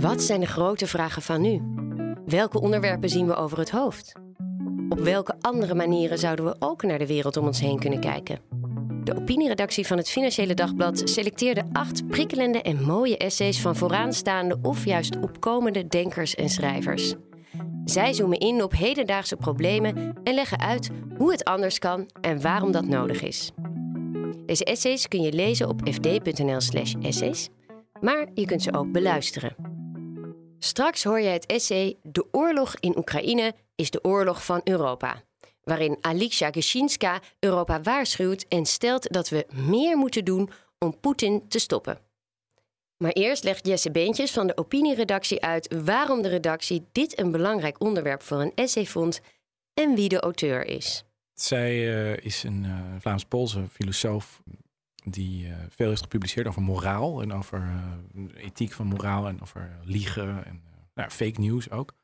Wat 0.00 0.22
zijn 0.22 0.40
de 0.40 0.46
grote 0.46 0.86
vragen 0.86 1.22
van 1.22 1.40
nu? 1.40 1.60
Welke 2.26 2.60
onderwerpen 2.60 3.08
zien 3.08 3.26
we 3.26 3.34
over 3.34 3.58
het 3.58 3.70
hoofd? 3.70 4.12
Op 4.88 4.98
welke 4.98 5.34
andere 5.40 5.74
manieren 5.74 6.18
zouden 6.18 6.44
we 6.44 6.56
ook 6.58 6.82
naar 6.82 6.98
de 6.98 7.06
wereld 7.06 7.36
om 7.36 7.46
ons 7.46 7.60
heen 7.60 7.78
kunnen 7.78 8.00
kijken? 8.00 8.40
De 9.04 9.16
opinieredactie 9.16 9.86
van 9.86 9.96
het 9.96 10.08
Financiële 10.08 10.54
Dagblad 10.54 11.02
selecteerde 11.04 11.64
acht 11.72 12.06
prikkelende 12.06 12.62
en 12.62 12.84
mooie 12.84 13.16
essays 13.16 13.60
van 13.60 13.76
vooraanstaande 13.76 14.58
of 14.62 14.84
juist 14.84 15.16
opkomende 15.20 15.86
denkers 15.86 16.34
en 16.34 16.48
schrijvers. 16.48 17.14
Zij 17.84 18.12
zoomen 18.12 18.38
in 18.38 18.62
op 18.62 18.72
hedendaagse 18.72 19.36
problemen 19.36 20.14
en 20.24 20.34
leggen 20.34 20.58
uit 20.60 20.90
hoe 21.16 21.30
het 21.30 21.44
anders 21.44 21.78
kan 21.78 22.10
en 22.20 22.40
waarom 22.40 22.72
dat 22.72 22.86
nodig 22.86 23.22
is. 23.22 23.50
Deze 24.46 24.64
essays 24.64 25.08
kun 25.08 25.22
je 25.22 25.32
lezen 25.32 25.68
op 25.68 25.80
fd.nl/slash 25.88 26.94
essays, 27.02 27.48
maar 28.00 28.26
je 28.34 28.46
kunt 28.46 28.62
ze 28.62 28.72
ook 28.72 28.92
beluisteren. 28.92 29.73
Straks 30.64 31.04
hoor 31.04 31.20
je 31.20 31.28
het 31.28 31.46
essay 31.46 31.96
De 32.02 32.26
oorlog 32.30 32.74
in 32.80 32.98
Oekraïne 32.98 33.54
is 33.74 33.90
de 33.90 34.04
oorlog 34.04 34.44
van 34.44 34.60
Europa, 34.64 35.22
waarin 35.62 35.96
Alicia 36.00 36.50
Geshinska 36.50 37.20
Europa 37.38 37.80
waarschuwt 37.80 38.48
en 38.48 38.66
stelt 38.66 39.12
dat 39.12 39.28
we 39.28 39.46
meer 39.52 39.96
moeten 39.96 40.24
doen 40.24 40.50
om 40.78 41.00
Poetin 41.00 41.48
te 41.48 41.58
stoppen. 41.58 41.98
Maar 42.96 43.10
eerst 43.12 43.44
legt 43.44 43.66
Jesse 43.66 43.90
Beentjes 43.90 44.30
van 44.30 44.46
de 44.46 44.56
opinieredactie 44.56 45.42
uit 45.42 45.74
waarom 45.84 46.22
de 46.22 46.28
redactie 46.28 46.86
dit 46.92 47.18
een 47.18 47.30
belangrijk 47.30 47.80
onderwerp 47.80 48.22
voor 48.22 48.40
een 48.40 48.52
essay 48.54 48.86
vond 48.86 49.20
en 49.74 49.94
wie 49.94 50.08
de 50.08 50.20
auteur 50.20 50.66
is. 50.66 51.04
Zij 51.34 51.74
uh, 51.74 52.16
is 52.16 52.42
een 52.42 52.64
uh, 52.64 52.80
Vlaams-Poolse 53.00 53.68
filosoof 53.68 54.42
die 55.04 55.46
uh, 55.46 55.54
veel 55.68 55.88
heeft 55.88 56.02
gepubliceerd 56.02 56.46
over 56.46 56.62
moraal 56.62 57.22
en 57.22 57.32
over 57.32 57.70
ethiek 58.34 58.72
van 58.72 58.86
moraal 58.86 59.28
en 59.28 59.42
over 59.42 59.78
liegen 59.82 60.44
en 60.44 60.62
nou, 60.94 61.10
fake 61.10 61.40
news 61.40 61.70
ook. 61.70 61.94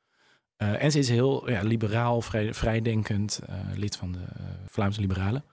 en 0.56 0.92
ze 0.92 0.98
is 0.98 1.08
heel 1.08 1.50
ja, 1.50 1.62
liberaal, 1.62 2.20
vrij, 2.20 2.54
vrijdenkend, 2.54 3.40
lid 3.74 3.96
van 3.96 4.12
de 4.12 4.24
Vlaamse 4.66 5.00
Liberalen. 5.00 5.44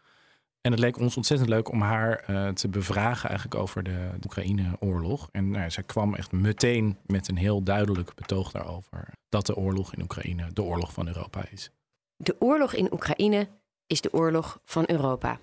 En 0.62 0.72
het 0.72 0.81
leek 0.81 1.00
ons 1.00 1.17
ontzettend 1.17 1.50
leuk 1.50 1.72
om 1.72 1.81
haar 1.81 2.23
te 2.54 2.67
bevragen 2.67 3.30
eigenlijk 3.30 3.61
over 3.61 3.84
de, 3.84 4.09
de 4.20 4.26
Oekraïne-oorlog. 4.26 5.30
En 5.32 5.52
nou, 5.52 5.72
zij 5.72 5.84
kwam 5.84 6.16
echt 6.16 6.32
meteen 6.32 6.98
met 7.06 7.28
een 7.28 7.38
heel 7.38 7.64
duidelijk 7.64 8.16
betoog 8.16 8.52
daarover 8.52 9.14
dat 9.30 9.45
de 9.45 9.56
oorlog 9.56 9.94
in 9.94 10.02
Oekraïne 10.02 10.54
de 10.54 10.64
oorlog 10.64 10.94
van 10.94 11.08
Europa 11.08 11.45
is. 11.52 11.72
De 12.17 12.36
oorlog 12.39 12.73
in 12.73 12.94
Oekraïne 12.94 13.48
is 13.88 14.02
de 14.02 14.14
oorlog 14.14 14.59
van 14.64 14.84
Europa. 14.88 15.39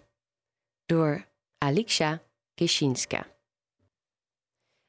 Door 0.86 1.24
Aliksha 1.64 2.22
Kishinska. 2.54 3.26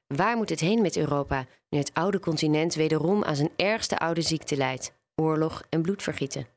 Waar 0.08 0.38
moet 0.38 0.50
het 0.50 0.60
heen 0.60 0.82
met 0.82 0.98
Europa 0.98 1.46
nu 1.70 1.78
het 1.80 1.94
oude 1.94 2.20
continent 2.20 2.74
wederom 2.74 3.24
aan 3.24 3.36
zijn 3.36 3.52
ergste 3.56 3.98
oude 3.98 4.22
ziekte 4.22 4.58
leidt: 4.58 4.94
oorlog 5.16 5.64
en 5.70 5.82
bloedvergieten? 5.82 6.48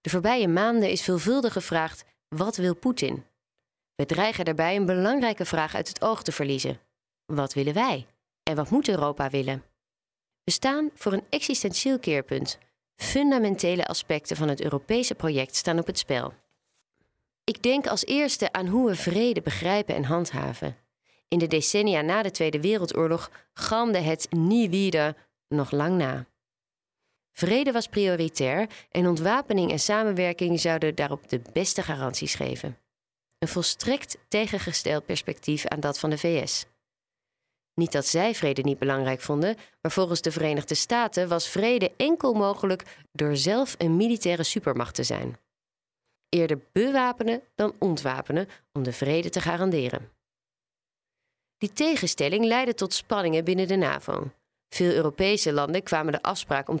De 0.00 0.10
voorbije 0.10 0.48
maanden 0.48 0.90
is 0.90 1.02
veelvuldig 1.02 1.52
gevraagd: 1.52 2.04
wat 2.28 2.56
wil 2.56 2.74
Poetin? 2.76 3.24
We 3.94 4.06
dreigen 4.06 4.44
daarbij 4.44 4.76
een 4.76 4.86
belangrijke 4.86 5.44
vraag 5.44 5.74
uit 5.74 5.88
het 5.88 6.02
oog 6.02 6.22
te 6.22 6.32
verliezen: 6.32 6.80
wat 7.26 7.54
willen 7.54 7.74
wij? 7.74 8.06
En 8.42 8.56
wat 8.56 8.70
moet 8.70 8.88
Europa 8.88 9.30
willen? 9.30 9.64
We 10.44 10.50
staan 10.50 10.90
voor 10.94 11.12
een 11.12 11.26
existentieel 11.30 11.98
keerpunt 11.98 12.58
Fundamentele 12.96 13.86
aspecten 13.86 14.36
van 14.36 14.48
het 14.48 14.60
Europese 14.60 15.14
project 15.14 15.54
staan 15.54 15.78
op 15.78 15.86
het 15.86 15.98
spel. 15.98 16.34
Ik 17.48 17.62
denk 17.62 17.86
als 17.86 18.04
eerste 18.04 18.52
aan 18.52 18.66
hoe 18.66 18.88
we 18.88 18.96
vrede 18.96 19.40
begrijpen 19.40 19.94
en 19.94 20.04
handhaven. 20.04 20.76
In 21.28 21.38
de 21.38 21.46
decennia 21.46 22.00
na 22.00 22.22
de 22.22 22.30
Tweede 22.30 22.60
Wereldoorlog 22.60 23.30
galmde 23.54 23.98
het 23.98 24.26
nie 24.30 24.70
wieder 24.70 25.14
nog 25.48 25.70
lang 25.70 25.96
na. 25.96 26.26
Vrede 27.32 27.72
was 27.72 27.86
prioritair 27.86 28.68
en 28.90 29.06
ontwapening 29.06 29.70
en 29.70 29.78
samenwerking 29.78 30.60
zouden 30.60 30.94
daarop 30.94 31.28
de 31.28 31.40
beste 31.52 31.82
garanties 31.82 32.34
geven. 32.34 32.78
Een 33.38 33.48
volstrekt 33.48 34.18
tegengesteld 34.28 35.06
perspectief 35.06 35.66
aan 35.66 35.80
dat 35.80 35.98
van 35.98 36.10
de 36.10 36.18
VS. 36.18 36.66
Niet 37.74 37.92
dat 37.92 38.06
zij 38.06 38.34
vrede 38.34 38.62
niet 38.62 38.78
belangrijk 38.78 39.20
vonden, 39.20 39.56
maar 39.82 39.92
volgens 39.92 40.20
de 40.20 40.30
Verenigde 40.30 40.74
Staten 40.74 41.28
was 41.28 41.48
vrede 41.48 41.92
enkel 41.96 42.32
mogelijk 42.32 42.84
door 43.12 43.36
zelf 43.36 43.74
een 43.78 43.96
militaire 43.96 44.42
supermacht 44.42 44.94
te 44.94 45.02
zijn. 45.02 45.36
Eerder 46.28 46.60
bewapenen 46.72 47.42
dan 47.54 47.74
ontwapenen 47.78 48.48
om 48.72 48.82
de 48.82 48.92
vrede 48.92 49.28
te 49.28 49.40
garanderen. 49.40 50.10
Die 51.58 51.72
tegenstelling 51.72 52.44
leidde 52.44 52.74
tot 52.74 52.92
spanningen 52.92 53.44
binnen 53.44 53.68
de 53.68 53.76
NAVO. 53.76 54.30
Veel 54.68 54.92
Europese 54.92 55.52
landen 55.52 55.82
kwamen 55.82 56.12
de 56.12 56.22
afspraak 56.22 56.68
om 56.68 56.80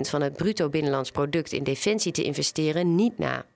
van 0.00 0.22
het 0.22 0.36
bruto 0.36 0.68
binnenlands 0.68 1.10
product 1.10 1.52
in 1.52 1.64
defensie 1.64 2.12
te 2.12 2.22
investeren 2.22 2.94
niet 2.94 3.18
na. 3.18 3.46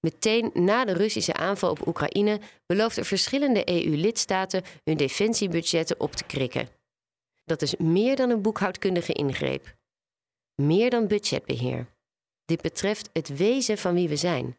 Meteen 0.00 0.50
na 0.54 0.84
de 0.84 0.92
Russische 0.92 1.32
aanval 1.32 1.70
op 1.70 1.86
Oekraïne 1.86 2.40
beloofden 2.66 3.04
verschillende 3.04 3.68
EU-lidstaten 3.68 4.62
hun 4.84 4.96
defensiebudgetten 4.96 6.00
op 6.00 6.12
te 6.12 6.24
krikken. 6.24 6.68
Dat 7.44 7.62
is 7.62 7.76
meer 7.76 8.16
dan 8.16 8.30
een 8.30 8.42
boekhoudkundige 8.42 9.12
ingreep. 9.12 9.74
Meer 10.54 10.90
dan 10.90 11.06
budgetbeheer. 11.06 11.86
Dit 12.50 12.62
betreft 12.62 13.10
het 13.12 13.36
wezen 13.36 13.78
van 13.78 13.94
wie 13.94 14.08
we 14.08 14.16
zijn. 14.16 14.56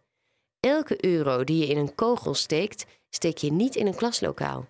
Elke 0.60 1.06
euro 1.06 1.44
die 1.44 1.58
je 1.58 1.68
in 1.68 1.78
een 1.78 1.96
kogel 1.96 2.34
steekt, 2.34 2.86
steek 3.10 3.38
je 3.38 3.52
niet 3.52 3.76
in 3.76 3.88
een 3.88 3.96
klaslokaal. 3.96 4.68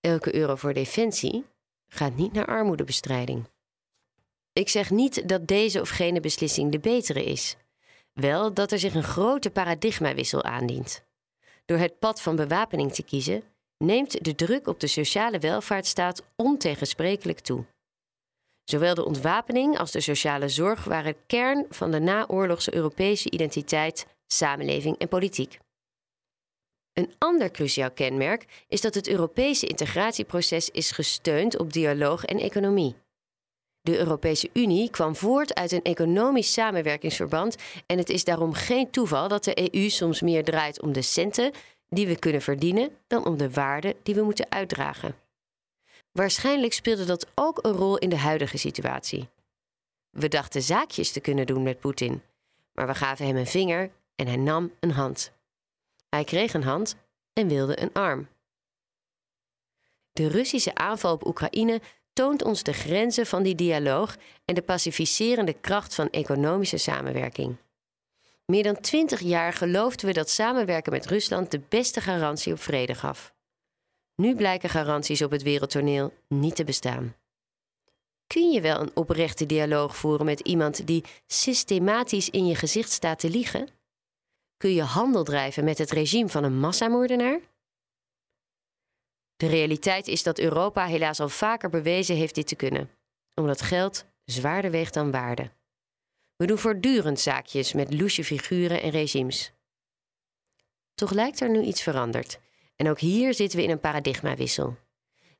Elke 0.00 0.34
euro 0.34 0.54
voor 0.54 0.72
defensie 0.72 1.44
gaat 1.88 2.16
niet 2.16 2.32
naar 2.32 2.46
armoedebestrijding. 2.46 3.44
Ik 4.52 4.68
zeg 4.68 4.90
niet 4.90 5.28
dat 5.28 5.46
deze 5.46 5.80
of 5.80 5.88
gene 5.88 6.20
beslissing 6.20 6.72
de 6.72 6.78
betere 6.78 7.24
is. 7.24 7.56
Wel 8.12 8.54
dat 8.54 8.72
er 8.72 8.78
zich 8.78 8.94
een 8.94 9.02
grote 9.02 9.50
paradigmawissel 9.50 10.42
aandient. 10.42 11.04
Door 11.64 11.78
het 11.78 11.98
pad 11.98 12.22
van 12.22 12.36
bewapening 12.36 12.92
te 12.92 13.02
kiezen, 13.02 13.42
neemt 13.78 14.24
de 14.24 14.34
druk 14.34 14.66
op 14.66 14.80
de 14.80 14.86
sociale 14.86 15.38
welvaartsstaat 15.38 16.22
ontegensprekelijk 16.36 17.40
toe. 17.40 17.64
Zowel 18.70 18.94
de 18.94 19.04
ontwapening 19.04 19.78
als 19.78 19.90
de 19.90 20.00
sociale 20.00 20.48
zorg 20.48 20.84
waren 20.84 21.14
kern 21.26 21.66
van 21.68 21.90
de 21.90 21.98
naoorlogse 21.98 22.74
Europese 22.74 23.30
identiteit, 23.30 24.06
samenleving 24.26 24.98
en 24.98 25.08
politiek. 25.08 25.58
Een 26.92 27.12
ander 27.18 27.50
cruciaal 27.50 27.90
kenmerk 27.90 28.64
is 28.68 28.80
dat 28.80 28.94
het 28.94 29.08
Europese 29.08 29.66
integratieproces 29.66 30.68
is 30.70 30.90
gesteund 30.90 31.58
op 31.58 31.72
dialoog 31.72 32.24
en 32.24 32.38
economie. 32.38 32.94
De 33.80 33.98
Europese 33.98 34.50
Unie 34.52 34.90
kwam 34.90 35.16
voort 35.16 35.54
uit 35.54 35.72
een 35.72 35.82
economisch 35.82 36.52
samenwerkingsverband 36.52 37.56
en 37.86 37.98
het 37.98 38.08
is 38.08 38.24
daarom 38.24 38.52
geen 38.52 38.90
toeval 38.90 39.28
dat 39.28 39.44
de 39.44 39.74
EU 39.74 39.88
soms 39.88 40.20
meer 40.20 40.44
draait 40.44 40.80
om 40.80 40.92
de 40.92 41.02
centen 41.02 41.52
die 41.88 42.06
we 42.06 42.18
kunnen 42.18 42.42
verdienen 42.42 42.90
dan 43.06 43.26
om 43.26 43.36
de 43.36 43.50
waarden 43.50 43.94
die 44.02 44.14
we 44.14 44.22
moeten 44.22 44.50
uitdragen. 44.50 45.14
Waarschijnlijk 46.12 46.72
speelde 46.72 47.04
dat 47.04 47.26
ook 47.34 47.58
een 47.64 47.72
rol 47.72 47.98
in 47.98 48.08
de 48.08 48.18
huidige 48.18 48.58
situatie. 48.58 49.28
We 50.10 50.28
dachten 50.28 50.62
zaakjes 50.62 51.12
te 51.12 51.20
kunnen 51.20 51.46
doen 51.46 51.62
met 51.62 51.80
Poetin, 51.80 52.22
maar 52.72 52.86
we 52.86 52.94
gaven 52.94 53.26
hem 53.26 53.36
een 53.36 53.46
vinger 53.46 53.90
en 54.16 54.26
hij 54.26 54.36
nam 54.36 54.72
een 54.80 54.90
hand. 54.90 55.32
Hij 56.08 56.24
kreeg 56.24 56.54
een 56.54 56.62
hand 56.62 56.96
en 57.32 57.48
wilde 57.48 57.80
een 57.80 57.92
arm. 57.92 58.28
De 60.12 60.28
Russische 60.28 60.74
aanval 60.74 61.12
op 61.12 61.26
Oekraïne 61.26 61.80
toont 62.12 62.42
ons 62.42 62.62
de 62.62 62.72
grenzen 62.72 63.26
van 63.26 63.42
die 63.42 63.54
dialoog 63.54 64.16
en 64.44 64.54
de 64.54 64.62
pacificerende 64.62 65.52
kracht 65.52 65.94
van 65.94 66.10
economische 66.10 66.76
samenwerking. 66.76 67.56
Meer 68.46 68.62
dan 68.62 68.80
twintig 68.80 69.20
jaar 69.20 69.52
geloofden 69.52 70.06
we 70.06 70.12
dat 70.12 70.30
samenwerken 70.30 70.92
met 70.92 71.06
Rusland 71.06 71.50
de 71.50 71.60
beste 71.68 72.00
garantie 72.00 72.52
op 72.52 72.60
vrede 72.60 72.94
gaf. 72.94 73.34
Nu 74.20 74.34
blijken 74.34 74.68
garanties 74.68 75.22
op 75.22 75.30
het 75.30 75.42
wereldtoneel 75.42 76.12
niet 76.28 76.56
te 76.56 76.64
bestaan. 76.64 77.16
Kun 78.26 78.50
je 78.50 78.60
wel 78.60 78.80
een 78.80 78.96
oprechte 78.96 79.46
dialoog 79.46 79.96
voeren 79.96 80.26
met 80.26 80.40
iemand 80.40 80.86
die 80.86 81.04
systematisch 81.26 82.30
in 82.30 82.46
je 82.46 82.54
gezicht 82.54 82.90
staat 82.90 83.18
te 83.18 83.30
liegen? 83.30 83.68
Kun 84.56 84.72
je 84.72 84.82
handel 84.82 85.24
drijven 85.24 85.64
met 85.64 85.78
het 85.78 85.90
regime 85.90 86.28
van 86.28 86.44
een 86.44 86.58
massamoordenaar? 86.58 87.40
De 89.36 89.46
realiteit 89.46 90.06
is 90.08 90.22
dat 90.22 90.38
Europa 90.38 90.86
helaas 90.86 91.20
al 91.20 91.28
vaker 91.28 91.70
bewezen 91.70 92.16
heeft 92.16 92.34
dit 92.34 92.46
te 92.46 92.56
kunnen, 92.56 92.90
omdat 93.34 93.62
geld 93.62 94.04
zwaarder 94.24 94.70
weegt 94.70 94.94
dan 94.94 95.10
waarde. 95.10 95.50
We 96.36 96.46
doen 96.46 96.58
voortdurend 96.58 97.20
zaakjes 97.20 97.72
met 97.72 98.00
loesje 98.00 98.24
figuren 98.24 98.82
en 98.82 98.90
regimes. 98.90 99.52
Toch 100.94 101.10
lijkt 101.10 101.40
er 101.40 101.50
nu 101.50 101.62
iets 101.62 101.82
veranderd. 101.82 102.40
En 102.80 102.88
ook 102.88 102.98
hier 102.98 103.34
zitten 103.34 103.58
we 103.58 103.64
in 103.64 103.70
een 103.70 103.80
paradigmawissel. 103.80 104.76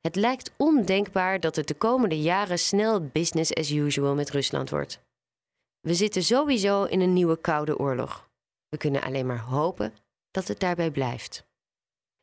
Het 0.01 0.17
lijkt 0.17 0.53
ondenkbaar 0.57 1.41
dat 1.41 1.57
het 1.57 1.69
de 1.69 1.75
komende 1.75 2.21
jaren 2.21 2.59
snel 2.59 3.01
business 3.01 3.55
as 3.55 3.71
usual 3.71 4.15
met 4.15 4.31
Rusland 4.31 4.71
wordt. 4.71 5.01
We 5.81 5.95
zitten 5.95 6.23
sowieso 6.23 6.85
in 6.85 7.01
een 7.01 7.13
nieuwe 7.13 7.41
koude 7.41 7.79
oorlog. 7.79 8.29
We 8.69 8.77
kunnen 8.77 9.03
alleen 9.03 9.27
maar 9.27 9.41
hopen 9.41 9.95
dat 10.31 10.49
het 10.49 10.61
daarbij 10.61 10.91
blijft. 10.91 11.45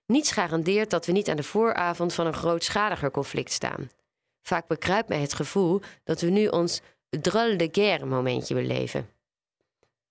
Niets 0.06 0.32
garandeert 0.32 0.90
dat 0.90 1.06
we 1.06 1.12
niet 1.12 1.30
aan 1.30 1.36
de 1.36 1.44
vooravond 1.44 2.14
van 2.14 2.26
een 2.26 2.34
grootschaliger 2.34 3.12
conflict 3.12 3.52
staan. 3.52 3.90
Vaak 4.42 4.68
bekruipt 4.68 5.10
mij 5.10 5.22
het 5.22 5.34
gevoel 5.34 5.82
dat 6.04 6.22
we 6.22 6.30
nu 6.30 6.48
ons 6.48 6.82
drôle 7.10 7.56
de 7.56 7.70
guerre 7.72 8.06
momentje 8.06 8.54
beleven. 8.54 9.10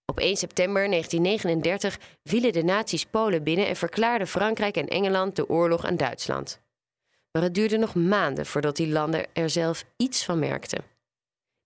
Op 0.07 0.21
1 0.21 0.37
september 0.37 0.89
1939 0.89 1.99
vielen 2.25 2.53
de 2.53 2.63
nazi's 2.63 3.05
Polen 3.05 3.43
binnen 3.43 3.67
en 3.67 3.77
verklaarden 3.77 4.27
Frankrijk 4.27 4.77
en 4.77 4.89
Engeland 4.89 5.37
de 5.37 5.49
oorlog 5.49 5.85
aan 5.85 5.97
Duitsland. 5.97 6.61
Maar 7.33 7.43
het 7.43 7.55
duurde 7.55 7.77
nog 7.77 7.95
maanden 7.95 8.47
voordat 8.47 8.77
die 8.77 8.89
landen 8.89 9.27
er 9.33 9.51
zelf 9.51 9.85
iets 9.97 10.25
van 10.25 10.39
merkten. 10.39 10.85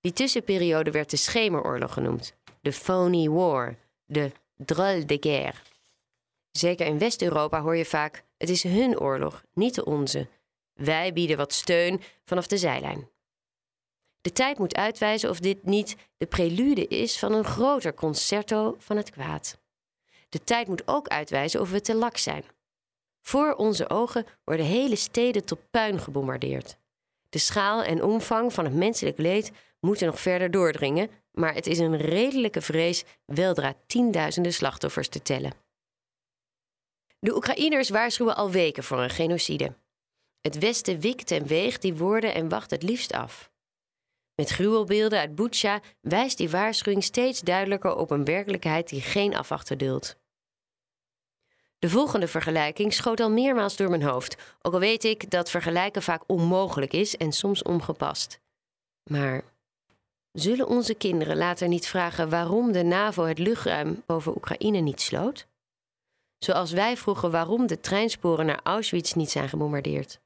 Die 0.00 0.12
tussenperiode 0.12 0.90
werd 0.90 1.10
de 1.10 1.16
Schemeroorlog 1.16 1.92
genoemd, 1.92 2.34
de 2.60 2.72
Phony 2.72 3.28
War, 3.28 3.76
de 4.04 4.32
drôle 4.56 5.04
de 5.06 5.16
guerre. 5.20 5.58
Zeker 6.50 6.86
in 6.86 6.98
West-Europa 6.98 7.60
hoor 7.60 7.76
je 7.76 7.84
vaak: 7.84 8.24
het 8.36 8.48
is 8.48 8.62
hun 8.62 9.00
oorlog, 9.00 9.42
niet 9.54 9.74
de 9.74 9.84
onze. 9.84 10.28
Wij 10.74 11.12
bieden 11.12 11.36
wat 11.36 11.52
steun 11.52 12.00
vanaf 12.24 12.46
de 12.46 12.58
zijlijn. 12.58 13.08
De 14.20 14.32
tijd 14.32 14.58
moet 14.58 14.74
uitwijzen 14.74 15.30
of 15.30 15.40
dit 15.40 15.64
niet 15.64 15.96
de 16.16 16.26
prelude 16.26 16.86
is 16.86 17.18
van 17.18 17.32
een 17.32 17.44
groter 17.44 17.94
concerto 17.94 18.74
van 18.78 18.96
het 18.96 19.10
kwaad. 19.10 19.58
De 20.28 20.44
tijd 20.44 20.68
moet 20.68 20.88
ook 20.88 21.08
uitwijzen 21.08 21.60
of 21.60 21.70
we 21.70 21.80
te 21.80 21.94
lak 21.94 22.16
zijn. 22.16 22.44
Voor 23.20 23.54
onze 23.54 23.88
ogen 23.88 24.26
worden 24.44 24.66
hele 24.66 24.96
steden 24.96 25.44
tot 25.44 25.70
puin 25.70 25.98
gebombardeerd. 25.98 26.78
De 27.28 27.38
schaal 27.38 27.82
en 27.82 28.02
omvang 28.02 28.52
van 28.52 28.64
het 28.64 28.74
menselijk 28.74 29.18
leed 29.18 29.52
moeten 29.80 30.06
nog 30.06 30.20
verder 30.20 30.50
doordringen, 30.50 31.10
maar 31.32 31.54
het 31.54 31.66
is 31.66 31.78
een 31.78 31.96
redelijke 31.96 32.60
vrees 32.60 33.04
weldra 33.24 33.74
tienduizenden 33.86 34.52
slachtoffers 34.52 35.08
te 35.08 35.22
tellen. 35.22 35.52
De 37.18 37.34
Oekraïners 37.34 37.88
waarschuwen 37.88 38.36
al 38.36 38.50
weken 38.50 38.84
voor 38.84 38.98
een 38.98 39.10
genocide. 39.10 39.74
Het 40.40 40.58
Westen 40.58 41.00
wikt 41.00 41.30
en 41.30 41.46
weegt 41.46 41.82
die 41.82 41.94
woorden 41.94 42.34
en 42.34 42.48
wacht 42.48 42.70
het 42.70 42.82
liefst 42.82 43.12
af. 43.12 43.49
Met 44.40 44.50
gruwelbeelden 44.50 45.18
uit 45.18 45.34
Butsja 45.34 45.80
wijst 46.00 46.38
die 46.38 46.50
waarschuwing 46.50 47.04
steeds 47.04 47.40
duidelijker 47.40 47.96
op 47.96 48.10
een 48.10 48.24
werkelijkheid 48.24 48.88
die 48.88 49.00
geen 49.00 49.36
afwachten 49.36 49.78
duldt. 49.78 50.16
De 51.78 51.88
volgende 51.88 52.28
vergelijking 52.28 52.92
schoot 52.92 53.20
al 53.20 53.30
meermaals 53.30 53.76
door 53.76 53.90
mijn 53.90 54.02
hoofd, 54.02 54.36
ook 54.62 54.72
al 54.72 54.78
weet 54.78 55.04
ik 55.04 55.30
dat 55.30 55.50
vergelijken 55.50 56.02
vaak 56.02 56.22
onmogelijk 56.26 56.92
is 56.92 57.16
en 57.16 57.32
soms 57.32 57.62
ongepast. 57.62 58.40
Maar 59.10 59.42
zullen 60.32 60.68
onze 60.68 60.94
kinderen 60.94 61.36
later 61.36 61.68
niet 61.68 61.86
vragen 61.86 62.28
waarom 62.28 62.72
de 62.72 62.82
NAVO 62.82 63.24
het 63.24 63.38
luchtruim 63.38 64.02
boven 64.06 64.36
Oekraïne 64.36 64.78
niet 64.78 65.00
sloot? 65.00 65.46
Zoals 66.38 66.72
wij 66.72 66.96
vroegen 66.96 67.30
waarom 67.30 67.66
de 67.66 67.80
treinsporen 67.80 68.46
naar 68.46 68.60
Auschwitz 68.62 69.12
niet 69.12 69.30
zijn 69.30 69.48
gebombardeerd. 69.48 70.20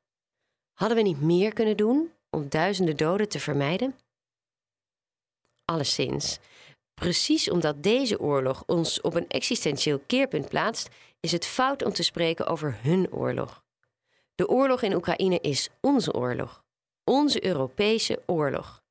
Hadden 0.73 0.97
we 0.97 1.03
niet 1.03 1.21
meer 1.21 1.53
kunnen 1.53 1.77
doen 1.77 2.13
om 2.31 2.49
duizenden 2.49 2.97
doden 2.97 3.29
te 3.29 3.41
vermijden? 3.41 3.95
Alleszins, 5.65 6.39
precies 6.95 7.51
omdat 7.51 7.83
deze 7.83 8.21
oorlog 8.21 8.63
ons 8.67 9.01
op 9.01 9.15
een 9.15 9.29
existentieel 9.29 10.01
keerpunt 10.07 10.49
plaatst, 10.49 10.89
is 11.21 11.33
het 11.33 11.47
fout 11.47 11.85
om 11.85 11.93
te 11.93 12.03
spreken 12.03 12.47
over 12.47 12.79
hun 12.83 13.13
oorlog. 13.13 13.65
De 14.35 14.49
oorlog 14.49 14.83
in 14.83 14.95
Oekraïne 14.95 15.41
is 15.41 15.69
onze 15.81 16.13
oorlog, 16.13 16.65
onze 17.05 17.45
Europese 17.45 18.23
oorlog. 18.27 18.83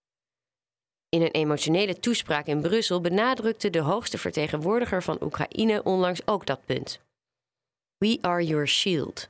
In 1.09 1.21
een 1.21 1.31
emotionele 1.31 1.99
toespraak 1.99 2.45
in 2.45 2.61
Brussel 2.61 3.01
benadrukte 3.01 3.69
de 3.69 3.79
hoogste 3.79 4.17
vertegenwoordiger 4.17 5.03
van 5.03 5.17
Oekraïne 5.21 5.83
onlangs 5.83 6.27
ook 6.27 6.45
dat 6.45 6.65
punt. 6.65 6.99
We 7.97 8.17
are 8.21 8.45
your 8.45 8.67
shield. 8.67 9.29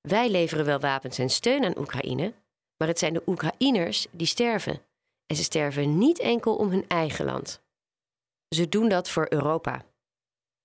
Wij 0.00 0.30
leveren 0.30 0.64
wel 0.64 0.80
wapens 0.80 1.18
en 1.18 1.30
steun 1.30 1.64
aan 1.64 1.78
Oekraïne, 1.78 2.32
maar 2.76 2.88
het 2.88 2.98
zijn 2.98 3.12
de 3.12 3.22
Oekraïners 3.26 4.06
die 4.10 4.26
sterven. 4.26 4.80
En 5.30 5.36
ze 5.36 5.42
sterven 5.42 5.98
niet 5.98 6.18
enkel 6.18 6.56
om 6.56 6.70
hun 6.70 6.88
eigen 6.88 7.24
land. 7.24 7.62
Ze 8.48 8.68
doen 8.68 8.88
dat 8.88 9.10
voor 9.10 9.26
Europa. 9.28 9.84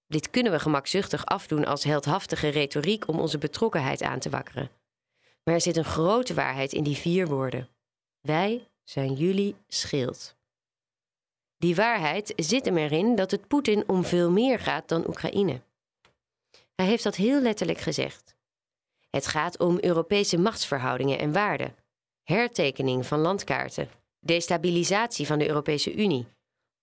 Dit 0.08 0.30
kunnen 0.30 0.52
we 0.52 0.60
gemakzuchtig 0.60 1.26
afdoen 1.26 1.66
als 1.66 1.84
heldhaftige 1.84 2.48
retoriek 2.48 3.08
om 3.08 3.20
onze 3.20 3.38
betrokkenheid 3.38 4.02
aan 4.02 4.20
te 4.20 4.30
wakkeren. 4.30 4.72
Maar 5.44 5.54
er 5.54 5.62
zit 5.62 5.78
een 5.78 5.86
grote 5.86 6.34
waarheid 6.34 6.74
in 6.74 6.84
die 6.84 6.96
vier 6.98 7.28
woorden. 7.28 7.70
Wij 8.22 8.68
zijn 8.84 9.14
jullie 9.14 9.56
schild. 9.68 10.36
Die 11.58 11.76
waarheid 11.76 12.34
zit 12.36 12.66
hem 12.66 12.78
erin 12.78 13.16
dat 13.16 13.32
het 13.32 13.48
Poetin 13.48 13.90
om 13.90 14.04
veel 14.04 14.32
meer 14.32 14.60
gaat 14.60 14.88
dan 14.88 15.08
Oekraïne. 15.08 15.62
Hij 16.76 16.86
heeft 16.86 17.04
dat 17.04 17.16
heel 17.16 17.42
letterlijk 17.42 17.80
gezegd. 17.80 18.36
Het 19.10 19.28
gaat 19.28 19.60
om 19.60 19.78
Europese 19.82 20.38
machtsverhoudingen 20.38 21.20
en 21.20 21.32
waarden, 21.32 21.76
hertekening 22.24 23.06
van 23.06 23.20
landkaarten, 23.20 23.90
destabilisatie 24.26 25.26
van 25.26 25.40
de 25.40 25.48
Europese 25.48 25.96
Unie, 25.96 26.28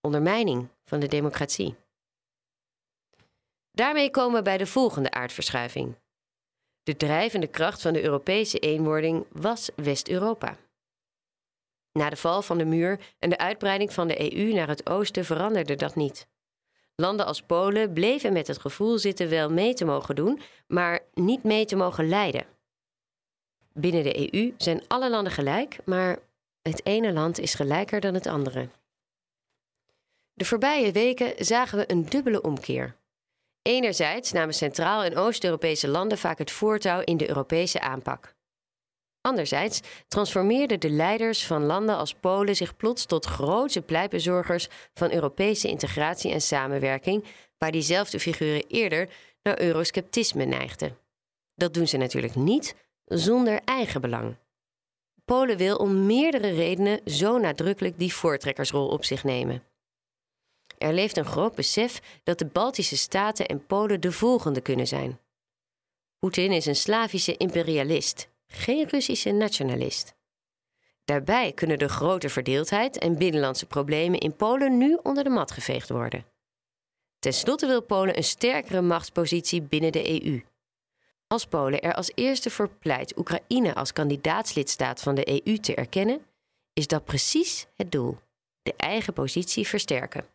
ondermijning 0.00 0.69
van 0.85 1.00
de 1.00 1.06
democratie. 1.06 1.75
Daarmee 3.71 4.11
komen 4.11 4.37
we 4.37 4.43
bij 4.43 4.59
de 4.59 4.67
volgende 4.67 5.11
aardverschuiving. 5.11 5.94
De 6.83 6.97
drijvende 6.97 7.47
kracht 7.47 7.83
van 7.83 7.93
de 7.93 8.03
Europese 8.03 8.59
eenwording 8.59 9.27
was 9.33 9.71
West-Europa. 9.77 10.56
Na 11.93 12.11
de 12.11 12.17
val 12.17 12.43
van 12.43 12.59
de 12.59 12.65
muur 12.65 13.15
en 13.19 13.31
de 13.31 13.39
uitbreiding 13.39 13.93
van 13.93 14.09
de 14.09 14.37
EU 14.37 14.53
naar 14.53 14.69
het 14.69 14.88
oosten 14.88 15.25
veranderde 15.25 15.75
dat 15.75 15.95
niet. 15.95 16.27
Landen 16.95 17.27
als 17.27 17.43
Polen 17.43 17.93
bleven 17.93 18.33
met 18.33 18.47
het 18.47 18.59
gevoel 18.59 18.99
zitten 18.99 19.29
wel 19.29 19.50
mee 19.50 19.75
te 19.75 19.85
mogen 19.85 20.15
doen, 20.15 20.41
maar 20.67 21.00
niet 21.15 21.43
mee 21.43 21.65
te 21.65 21.77
mogen 21.77 22.09
leiden. 22.09 22.47
Binnen 23.73 24.03
de 24.03 24.35
EU 24.35 24.55
zijn 24.56 24.83
alle 24.88 25.11
landen 25.11 25.33
gelijk, 25.33 25.79
maar 25.85 26.19
het 26.62 26.87
ene 26.87 27.12
land 27.12 27.38
is 27.38 27.55
gelijker 27.55 28.00
dan 28.00 28.14
het 28.14 28.26
andere. 28.26 28.69
De 30.32 30.44
voorbije 30.44 30.93
weken 30.93 31.44
zagen 31.44 31.79
we 31.79 31.91
een 31.91 32.05
dubbele 32.09 32.43
omkeer. 32.43 32.97
Enerzijds 33.62 34.32
namen 34.32 34.55
Centraal- 34.55 35.03
en 35.03 35.17
Oost-Europese 35.17 35.88
landen 35.88 36.19
vaak 36.19 36.38
het 36.38 36.50
voortouw 36.50 37.00
in 37.00 37.17
de 37.17 37.29
Europese 37.29 37.81
aanpak. 37.81 38.35
Anderzijds 39.20 39.81
transformeerden 40.09 40.81
de 40.81 40.91
leiders 40.91 41.47
van 41.47 41.64
landen 41.64 41.97
als 41.97 42.14
Polen 42.14 42.56
zich 42.56 42.76
plots 42.76 43.06
tot 43.06 43.26
grootse 43.26 43.82
pleitbezorgers 43.82 44.69
van 44.94 45.12
Europese 45.12 45.69
integratie 45.69 46.32
en 46.32 46.41
samenwerking, 46.41 47.25
waar 47.59 47.73
diezelfde 47.73 48.20
figuren 48.20 48.64
eerder 48.69 49.09
naar 49.43 49.61
eurosceptisme 49.61 50.44
neigden. 50.44 50.99
Dat 51.55 51.75
doen 51.75 51.88
ze 51.88 51.97
natuurlijk 51.97 52.35
niet 52.35 52.75
zonder 53.05 53.61
eigen 53.64 54.00
belang. 54.00 54.37
Polen 55.25 55.57
wil 55.57 55.77
om 55.77 56.07
meerdere 56.07 56.51
redenen 56.51 57.01
zo 57.05 57.39
nadrukkelijk 57.39 57.99
die 57.99 58.14
voortrekkersrol 58.14 58.88
op 58.88 59.05
zich 59.05 59.25
nemen. 59.25 59.62
Er 60.79 60.93
leeft 60.93 61.17
een 61.17 61.25
groot 61.25 61.55
besef 61.55 62.21
dat 62.25 62.38
de 62.38 62.47
Baltische 62.47 62.97
staten 62.97 63.47
en 63.47 63.67
Polen 63.67 64.00
de 64.00 64.12
volgende 64.12 64.61
kunnen 64.61 64.87
zijn. 64.87 65.21
Poetin 66.19 66.52
is 66.52 66.67
een 66.67 66.76
Slavische 66.76 67.37
imperialist, 67.37 68.29
geen 68.47 68.88
Russische 68.88 69.31
nationalist. 69.31 70.14
Daarbij 71.05 71.52
kunnen 71.52 71.79
de 71.79 71.88
grote 71.88 72.29
verdeeldheid 72.29 72.99
en 72.99 73.19
binnenlandse 73.19 73.67
problemen 73.67 74.19
in 74.19 74.37
Polen 74.37 74.79
nu 74.79 74.99
onder 75.02 75.25
de 75.25 75.31
mat 75.31 75.50
geveegd 75.50 75.88
worden. 75.88 76.26
Ten 77.19 77.33
slotte 77.33 77.67
wil 77.67 77.83
Polen 77.83 78.17
een 78.17 78.25
sterkere 78.25 78.81
machtspositie 78.81 79.62
binnen 79.62 79.93
de 79.93 80.25
EU. 80.25 80.41
Als 81.33 81.47
Polen 81.47 81.81
er 81.81 81.95
als 81.95 82.11
eerste 82.15 82.51
voor 82.51 82.69
pleit 82.69 83.19
Oekraïne 83.19 83.75
als 83.75 83.93
kandidaatslidstaat 83.93 85.03
van 85.03 85.15
de 85.15 85.47
EU 85.47 85.59
te 85.59 85.75
erkennen, 85.75 86.27
is 86.73 86.87
dat 86.87 87.05
precies 87.05 87.67
het 87.77 87.93
doel: 87.93 88.19
de 88.62 88.75
eigen 88.77 89.12
positie 89.12 89.67
versterken. 89.67 90.27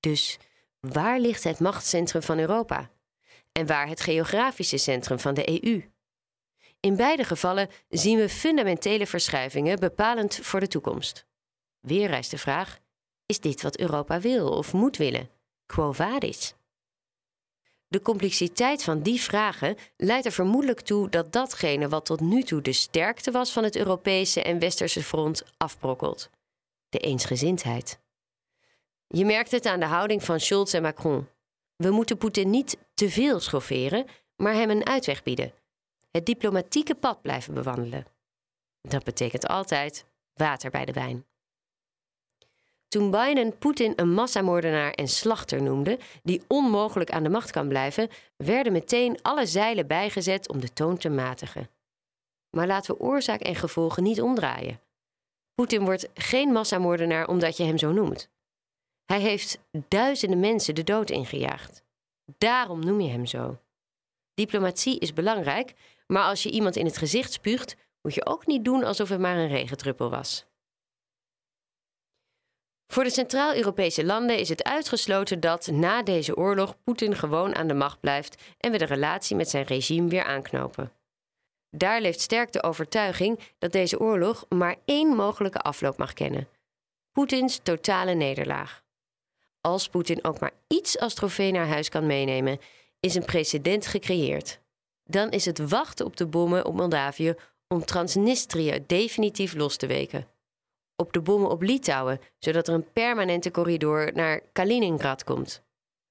Dus 0.00 0.38
waar 0.80 1.20
ligt 1.20 1.44
het 1.44 1.60
machtscentrum 1.60 2.22
van 2.22 2.38
Europa? 2.38 2.90
En 3.52 3.66
waar 3.66 3.88
het 3.88 4.00
geografische 4.00 4.76
centrum 4.76 5.18
van 5.18 5.34
de 5.34 5.64
EU? 5.64 5.90
In 6.80 6.96
beide 6.96 7.24
gevallen 7.24 7.68
zien 7.88 8.18
we 8.18 8.28
fundamentele 8.28 9.06
verschuivingen 9.06 9.80
bepalend 9.80 10.38
voor 10.42 10.60
de 10.60 10.68
toekomst. 10.68 11.26
Weer 11.80 12.08
rijst 12.08 12.30
de 12.30 12.38
vraag: 12.38 12.78
is 13.26 13.40
dit 13.40 13.62
wat 13.62 13.78
Europa 13.78 14.20
wil 14.20 14.48
of 14.48 14.72
moet 14.72 14.96
willen? 14.96 15.30
Quo 15.66 15.92
vadis? 15.92 16.54
De 17.92 18.02
complexiteit 18.02 18.84
van 18.84 19.02
die 19.02 19.20
vragen 19.20 19.76
leidt 19.96 20.26
er 20.26 20.32
vermoedelijk 20.32 20.80
toe 20.80 21.08
dat 21.08 21.32
datgene 21.32 21.88
wat 21.88 22.04
tot 22.04 22.20
nu 22.20 22.42
toe 22.42 22.62
de 22.62 22.72
sterkte 22.72 23.30
was 23.30 23.52
van 23.52 23.64
het 23.64 23.76
Europese 23.76 24.42
en 24.42 24.58
Westerse 24.58 25.02
front 25.02 25.42
afbrokkelt: 25.56 26.30
de 26.88 26.98
eensgezindheid. 26.98 27.98
Je 29.06 29.24
merkt 29.24 29.50
het 29.50 29.66
aan 29.66 29.80
de 29.80 29.86
houding 29.86 30.24
van 30.24 30.40
Scholz 30.40 30.74
en 30.74 30.82
Macron. 30.82 31.28
We 31.76 31.90
moeten 31.90 32.18
Poetin 32.18 32.50
niet 32.50 32.76
te 32.94 33.10
veel 33.10 33.40
schofferen, 33.40 34.06
maar 34.36 34.54
hem 34.54 34.70
een 34.70 34.86
uitweg 34.86 35.22
bieden. 35.22 35.52
Het 36.10 36.26
diplomatieke 36.26 36.94
pad 36.94 37.22
blijven 37.22 37.54
bewandelen. 37.54 38.06
Dat 38.80 39.04
betekent 39.04 39.46
altijd 39.46 40.06
water 40.34 40.70
bij 40.70 40.84
de 40.84 40.92
wijn. 40.92 41.26
Toen 42.92 43.10
Biden 43.10 43.58
Poetin 43.58 43.92
een 43.96 44.12
massamoordenaar 44.12 44.90
en 44.90 45.08
slachter 45.08 45.62
noemde, 45.62 45.98
die 46.22 46.42
onmogelijk 46.48 47.10
aan 47.10 47.22
de 47.22 47.28
macht 47.28 47.50
kan 47.50 47.68
blijven, 47.68 48.08
werden 48.36 48.72
meteen 48.72 49.22
alle 49.22 49.46
zeilen 49.46 49.86
bijgezet 49.86 50.48
om 50.48 50.60
de 50.60 50.72
toon 50.72 50.96
te 50.96 51.08
matigen. 51.08 51.70
Maar 52.56 52.66
laten 52.66 52.94
we 52.94 53.00
oorzaak 53.00 53.40
en 53.40 53.54
gevolgen 53.54 54.02
niet 54.02 54.20
omdraaien. 54.20 54.80
Poetin 55.54 55.84
wordt 55.84 56.08
geen 56.14 56.52
massamoordenaar 56.52 57.28
omdat 57.28 57.56
je 57.56 57.64
hem 57.64 57.78
zo 57.78 57.92
noemt. 57.92 58.28
Hij 59.04 59.20
heeft 59.20 59.58
duizenden 59.88 60.40
mensen 60.40 60.74
de 60.74 60.84
dood 60.84 61.10
ingejaagd. 61.10 61.82
Daarom 62.38 62.84
noem 62.84 63.00
je 63.00 63.10
hem 63.10 63.26
zo. 63.26 63.58
Diplomatie 64.34 64.98
is 64.98 65.12
belangrijk, 65.12 65.74
maar 66.06 66.24
als 66.24 66.42
je 66.42 66.50
iemand 66.50 66.76
in 66.76 66.86
het 66.86 66.96
gezicht 66.96 67.32
spuugt, 67.32 67.76
moet 68.02 68.14
je 68.14 68.26
ook 68.26 68.46
niet 68.46 68.64
doen 68.64 68.84
alsof 68.84 69.08
het 69.08 69.20
maar 69.20 69.36
een 69.36 69.48
regentruppel 69.48 70.10
was. 70.10 70.50
Voor 72.92 73.04
de 73.04 73.10
Centraal-Europese 73.10 74.04
landen 74.04 74.38
is 74.38 74.48
het 74.48 74.64
uitgesloten 74.64 75.40
dat 75.40 75.66
na 75.66 76.02
deze 76.02 76.36
oorlog 76.36 76.76
Poetin 76.84 77.16
gewoon 77.16 77.54
aan 77.54 77.66
de 77.66 77.74
macht 77.74 78.00
blijft 78.00 78.42
en 78.58 78.72
we 78.72 78.78
de 78.78 78.84
relatie 78.84 79.36
met 79.36 79.48
zijn 79.48 79.64
regime 79.64 80.08
weer 80.08 80.24
aanknopen. 80.24 80.92
Daar 81.70 82.00
leeft 82.00 82.20
sterk 82.20 82.52
de 82.52 82.62
overtuiging 82.62 83.38
dat 83.58 83.72
deze 83.72 84.00
oorlog 84.00 84.44
maar 84.48 84.76
één 84.84 85.08
mogelijke 85.08 85.58
afloop 85.58 85.98
mag 85.98 86.12
kennen: 86.12 86.48
Poetins 87.12 87.60
totale 87.62 88.14
nederlaag. 88.14 88.82
Als 89.60 89.88
Poetin 89.88 90.24
ook 90.24 90.40
maar 90.40 90.54
iets 90.68 90.98
als 90.98 91.14
trofee 91.14 91.52
naar 91.52 91.68
huis 91.68 91.88
kan 91.88 92.06
meenemen, 92.06 92.60
is 93.00 93.14
een 93.14 93.24
precedent 93.24 93.86
gecreëerd. 93.86 94.60
Dan 95.04 95.30
is 95.30 95.44
het 95.44 95.68
wachten 95.68 96.06
op 96.06 96.16
de 96.16 96.26
bommen 96.26 96.64
op 96.64 96.74
Moldavië 96.74 97.34
om 97.68 97.84
Transnistrië 97.84 98.84
definitief 98.86 99.54
los 99.54 99.76
te 99.76 99.86
weken. 99.86 100.31
Op 100.96 101.12
de 101.12 101.20
bommen 101.20 101.50
op 101.50 101.62
Litouwen, 101.62 102.20
zodat 102.38 102.68
er 102.68 102.74
een 102.74 102.92
permanente 102.92 103.50
corridor 103.50 104.12
naar 104.14 104.40
Kaliningrad 104.52 105.24
komt. 105.24 105.62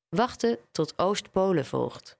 Wachten 0.09 0.57
tot 0.71 0.99
Oost-Polen 0.99 1.65
volgt. 1.65 2.19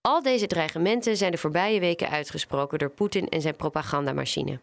Al 0.00 0.22
deze 0.22 0.46
dreigementen 0.46 1.16
zijn 1.16 1.30
de 1.30 1.38
voorbije 1.38 1.80
weken 1.80 2.08
uitgesproken 2.08 2.78
door 2.78 2.90
Poetin 2.90 3.28
en 3.28 3.40
zijn 3.40 3.56
propagandamachine. 3.56 4.60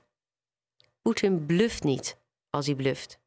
Poetin 1.02 1.46
bluft 1.46 1.84
niet 1.84 2.18
als 2.50 2.66
hij 2.66 2.76
bluft. 2.76 3.20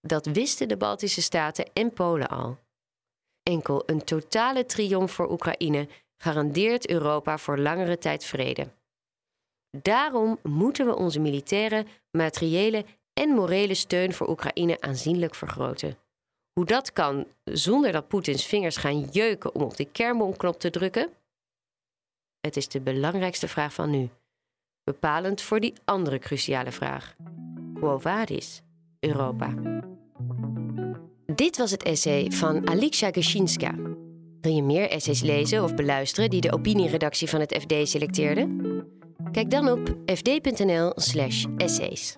Dat 0.00 0.26
wisten 0.26 0.68
de 0.68 0.76
Baltische 0.76 1.22
Staten 1.22 1.70
en 1.72 1.92
Polen 1.92 2.28
al. 2.28 2.58
Enkel 3.42 3.82
een 3.86 4.04
totale 4.04 4.66
triomf 4.66 5.12
voor 5.12 5.30
Oekraïne 5.30 5.88
garandeert 6.16 6.88
Europa 6.88 7.38
voor 7.38 7.58
langere 7.58 7.98
tijd 7.98 8.24
vrede. 8.24 8.68
Daarom 9.70 10.38
moeten 10.42 10.86
we 10.86 10.96
onze 10.96 11.20
militaire, 11.20 11.86
materiële 12.10 12.84
en 13.14 13.28
morele 13.28 13.74
steun 13.74 14.12
voor 14.12 14.28
Oekraïne 14.28 14.80
aanzienlijk 14.80 15.34
vergroten. 15.34 15.98
Hoe 16.52 16.64
dat 16.64 16.92
kan 16.92 17.26
zonder 17.44 17.92
dat 17.92 18.08
Poetins 18.08 18.46
vingers 18.46 18.76
gaan 18.76 19.00
jeuken 19.00 19.54
om 19.54 19.62
op 19.62 19.76
de 19.76 19.84
kernbomknop 19.84 20.60
te 20.60 20.70
drukken? 20.70 21.10
Het 22.40 22.56
is 22.56 22.68
de 22.68 22.80
belangrijkste 22.80 23.48
vraag 23.48 23.74
van 23.74 23.90
nu. 23.90 24.08
Bepalend 24.84 25.40
voor 25.40 25.60
die 25.60 25.72
andere 25.84 26.18
cruciale 26.18 26.72
vraag. 26.72 27.14
Quo 27.74 27.98
vadis, 27.98 28.62
Europa? 29.00 29.54
Dit 31.34 31.56
was 31.56 31.70
het 31.70 31.82
essay 31.82 32.30
van 32.30 32.68
Alicia 32.68 33.12
Geshinska. 33.12 33.74
Wil 34.40 34.52
je 34.52 34.62
meer 34.62 34.90
essays 34.90 35.20
lezen 35.20 35.62
of 35.62 35.74
beluisteren 35.74 36.30
die 36.30 36.40
de 36.40 36.52
opinieredactie 36.52 37.28
van 37.28 37.40
het 37.40 37.56
FD 37.60 37.88
selecteerde? 37.88 38.48
Kijk 39.32 39.50
dan 39.50 39.68
op 39.68 39.94
fd.nl/essays. 40.06 42.16